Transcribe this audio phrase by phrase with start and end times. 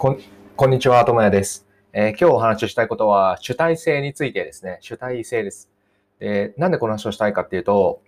[0.00, 0.18] こん
[0.56, 4.78] こんにちは、ともやです、えー今日お話ししたいことは、主体性についてですね。
[4.80, 5.70] 主体性です。
[6.18, 8.00] でなんでこの話をしたいかっていうと、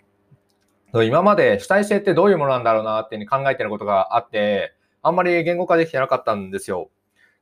[1.05, 6.89] 今まで主体性ってどういうものなんだろうなっていうふうに考えてることがあって、あんまり言語化できてなかったんですよ。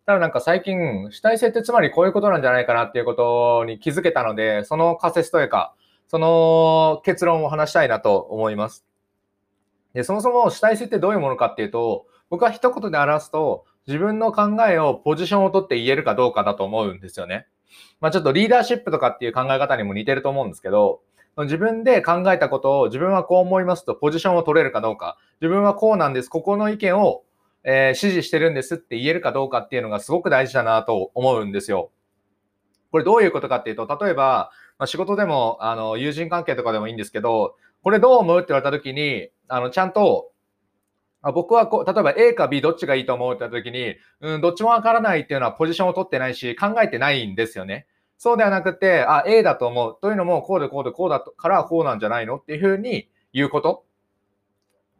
[0.04, 5.76] ただなんか最近、主体性ってつまりこういうことなんじゃないかなっていうことに気づけたので、その仮説というか、
[6.08, 8.84] その結論を話したいなと思います。
[9.94, 17.46] で、そもそも主体性ってどういうものかっていうと、僕は一言で表すと、自分の考えをポジションを取って言えるかどうかだと思うんですよね。
[18.00, 21.00] まあちょっとリーダーシップとかっていう考え方にも似てると思うんですけど、
[21.38, 27.22] 自分で考えたことを自分はこう思いますとポジションを取れるかどうか、自分はこうなんです、ここの意見を、
[27.62, 31.90] えー支持してるんですって言えるかどうかっていうのがすごく大事だなと思うんですよ。
[32.90, 40.29] これどういうことかっていうと、例えば、まあ、仕事でも、あの、友人関係とかでもいいんですけど、これどう思うって言われた時に、あの、ちゃんと、
[41.22, 47.86] あ僕はこう、例えば A か B どっちがいいと思った時に、うん、どっちもわからないっていうのはポジションを取ってないし、考えてないんですよね。
[48.16, 49.98] そうではなくて、あ、A だと思う。
[50.00, 53.84] というのも、こうでこうでこうだからこうなんじゃないのっていうふうに言うこと。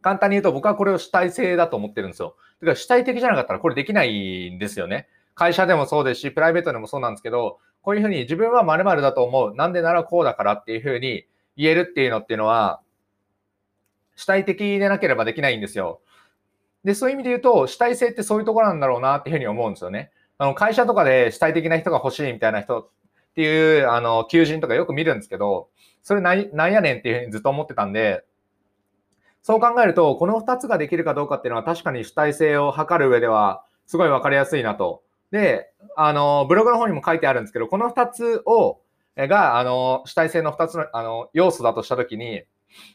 [0.01, 2.35] 簡単に言うと、僕はこれを主体性だと思ってるんですよ。
[2.61, 5.07] だから主体的じゃなかったらこれできないんですよね。
[5.35, 9.55] 会社でもそうですし、プライベートでもそうなんですけど、こういうふうに自分は〇〇だと思う。
[9.55, 11.25] なんでならこうだからっていうふうに
[11.57, 12.81] 言えるっていうのっていうのは、
[14.15, 16.01] 主体的でなければできないんですよ。
[16.83, 20.11] で、そういう意味で言うと、主体性ってそういうところなんだろうなっていうふうに思うんですよね。
[20.37, 22.89] あの、会社とかで主体的な人が欲しいみたいな人っ
[23.35, 25.69] ていう、あの、求人とかよく見るんですけど、
[26.03, 28.23] それなんなんやねんっていうふうにずっと思ってたんで、
[29.43, 35.03] そう考えると、この2つができるかどうかっていうのは確かに主体性を測る上では、すごいわかりやすいなと。
[35.31, 38.81] で、あの、ブログの方にも書いてあるんですけど、この2つを、
[39.17, 42.43] が、あの、主体性の2つの、あの、要素だとしたときに、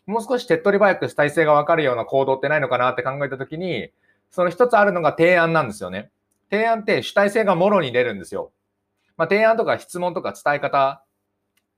[0.06, 3.90] もう少し手っ取り早く主体性がわかるような行動ってないのかなって考えたときに、
[4.30, 6.10] その一つあるのが提案なんですよね。
[6.50, 8.52] 提案って主体性がもろに出るんですよ。
[9.16, 11.02] まあ、提案とか質問とか伝え方、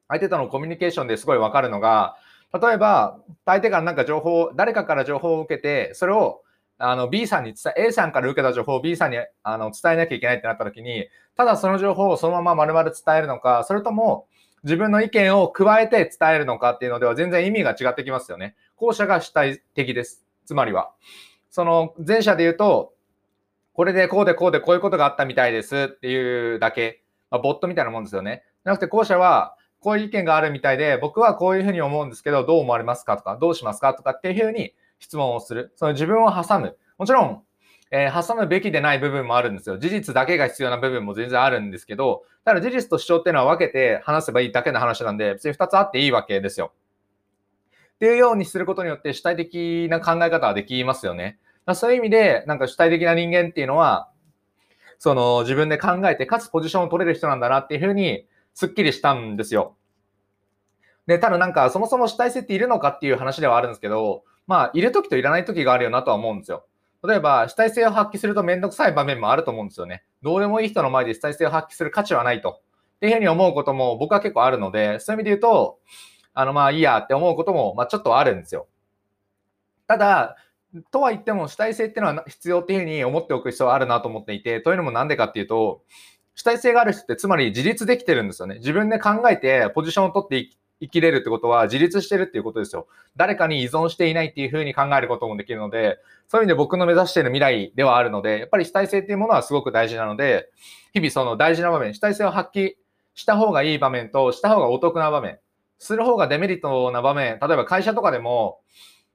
[0.08, 2.16] 相手とのコミュニケーションですごいわかるのが、
[2.52, 6.42] 例えば、相手からなんか情報、誰かから情報を受けて、それを
[6.78, 14.26] あの B さんに伝え、A さんから受けた情報を B さんにあの伝えなきゃいけないってなった時に、ただその情報をそのまま丸々伝えるのか、それとも
[14.64, 18.56] 自分の意見を加えて伝えるのかっていうのでは全然意味が違ってきますよね。
[18.76, 20.24] 後者が主体的です。
[20.44, 20.92] つまりは。
[21.50, 22.94] その前者で言うと、
[23.72, 28.42] これでこうでこうでこういうことがあったみたいですっていうだけ、まあ、ボットみたいなもんですよね。
[28.64, 35.72] じゃなくて後者は、こういう意見があるみたいで、僕はこういうふうに思うんですけど、どう思われますかとか、どうしますかとかっていうふうに質問をする。
[35.76, 36.76] その自分を挟む。
[36.98, 37.42] もちろん、
[37.90, 39.78] えー挟むべきでない部分もあるんですよ。
[39.78, 46.72] 事実だけが必要な部分も全然あるんですけど、ただ事実と主張っていうのは分けて話せばいいだけの話なんで、別に2つあっていいわけですよ。
[47.94, 51.38] っていうようにすることによって主体的な考え方はできますよね。
[51.66, 54.10] まそういう意味で、なんか主体的な人間っていうのは、
[54.98, 59.76] その自分で考えて、かつポジションを取れる人なんだなっていうふうに、すっきりしたんですよ。
[61.06, 66.66] で、ただなんか、そもそも主体性っているのかっていう話ではあるんですけど、まあ、いるときといらないときがあるよなとは思うんですよ。
[67.06, 70.04] 例えば、主体性を発揮するとめんどくさい場面もあると思うんですよね。
[70.22, 72.60] どうでもいい人の前で主体性を発揮する価値はないと。
[72.96, 75.78] っていうふうに思うことも僕は結構あるので、そういう意味で言うと、
[76.34, 78.66] あの、まあいいやって思うことも、まあちょっとあるんですよ。
[79.86, 80.36] ただ、
[80.90, 85.82] とは言っても主体性っていうのは必要っていうふうに思っておく必要はあるなと思っていて、というのもなんでかっていうと、
[86.34, 88.56] 主体性がある人ってつまり自立できてるんですよね。
[88.56, 92.86] 自分で考えてポジションを取って生きれるってことは自立してるっていうことですよ。
[93.16, 100.50] 誰かに依存していないっていうふうに考えることもできるので、そういう意味で僕の目指している未来ではあるので、やっぱり主体性っていうものはすごく大事なので、
[100.92, 102.74] 日々その大事な場面、主体性を発揮
[103.14, 105.38] した方がいい場面と、した方がお得な場面、
[105.78, 108.60] する方がデメリットな場面、例えば会社とかでも、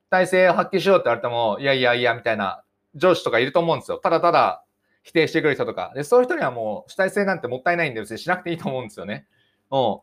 [0.08, 2.64] 主体性を発揮しようって言われても、いやいやいや、みたいな
[2.96, 3.98] 上司とかいると思うんですよ。
[3.98, 4.64] ただただ
[5.04, 5.92] 否定してくる人とか。
[5.96, 9.26] で、そういう人にはもう主体性なんてもったいないんで、別にしなくていいと思うんですよね。
[9.72, 9.98] うん。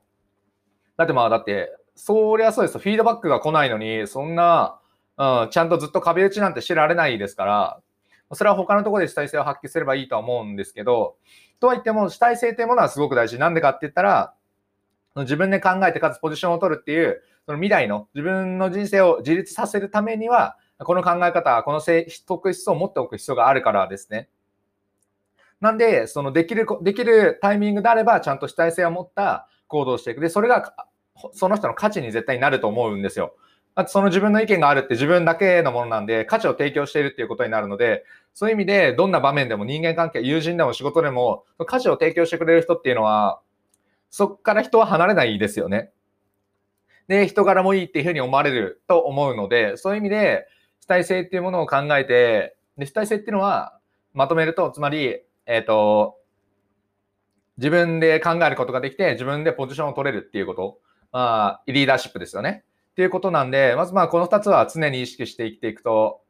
[1.00, 2.80] だってまあ、だって、そりゃそうですよ。
[2.80, 4.78] フィードバックが来ないのに、そんな、
[5.16, 7.80] うん、ちゃんとずっと壁打ちなんてしてられないですから、
[8.34, 11.16] それは他のところで主体性を発揮すればいいとは思うんですけど、
[11.58, 13.38] とは言っても主体性っていうものはすごく大事。
[13.38, 14.34] なんでかって言ったら、
[15.16, 24.28] 自分で考えてかつポジションを取るっていう、その未来の自分の人生を自立させるためには、この考え方、この性特質を持っておく必要があるからですね。
[25.60, 30.21] なんで、そのできる、できるタイミングであれば、ちゃんと主体性を持った行動をしていく。
[30.21, 30.74] で、それが、
[31.33, 33.34] その人の価値に絶対になると思うんですよ。
[33.74, 38.04] あとその自分の意見があるって自分だけのものなんで、価値を提供しているっていうことになるので、
[38.34, 43.41] そういう意味で、どんな場面でも人間関係、友人でも仕事でも、価値を提供してくれる人っていうのは、
[44.10, 45.91] そこから人は離れないですよね。
[47.06, 50.47] で、人柄もいいっていうふうに思われると思うので、そういう意味で、
[50.80, 53.78] 主体性っていうものを考えて、で主体性っていうのは、
[54.15, 56.16] まとめると、つまり、えっ、ー、と、
[57.59, 60.78] 自分で考えることができて、自分でポジションを取れるっていうこと。
[61.13, 62.65] まあ、リーダーシップですよね。
[62.92, 66.22] っていうことなんで、まずまあ、この2つは常に意識して生きていくと、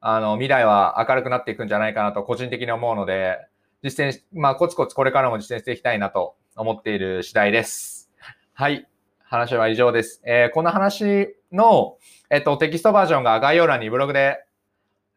[0.00, 3.38] あの、未来は明るくなっていくんじゃないかなと、個人的に思うので、
[3.82, 8.10] 実践し、まあ、コツコツこれからも実践していきたいなと思っている次第です。
[8.52, 8.88] はい。
[9.24, 10.22] 話は以上です。
[10.24, 11.98] えー、この話の、
[12.30, 14.44] えっと、テキストバージョンが概要欄にブログで、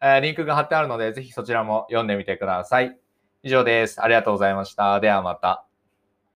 [0.02, 2.98] えー、リンクが貼ってあるので、ぜひそちらも読んでみてください。
[3.44, 4.02] 以上です。
[4.02, 5.00] ありがとうございました。
[5.00, 5.71] ではまた。